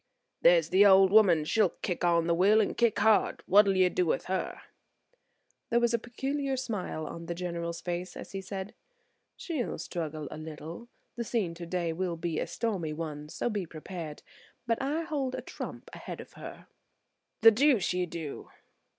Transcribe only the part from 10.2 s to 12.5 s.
a little: the scene today will be a